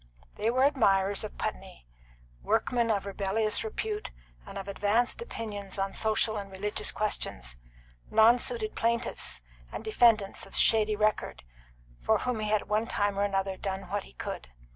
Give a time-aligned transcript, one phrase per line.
[0.33, 1.85] There were admirers of Putney:
[2.41, 4.09] workmen of rebellious repute
[4.47, 7.55] and of advanced opinions on social and religious questions;
[8.09, 11.43] nonsuited plaintiffs and defendants of shady record,
[12.01, 14.47] for whom he had at one time or another done what he could.